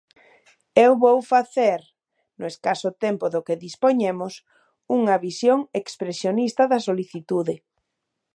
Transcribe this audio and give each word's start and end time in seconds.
Eu 0.85 0.91
vou 1.03 1.17
facer, 1.33 1.79
no 2.39 2.45
escaso 2.53 2.89
tempo 3.03 3.25
do 3.33 3.43
que 3.47 3.61
dispoñemos, 3.65 4.33
unha 4.97 5.15
visión 5.27 5.59
expresionista 5.81 6.63
da 6.71 6.79
solicitude. 6.87 7.55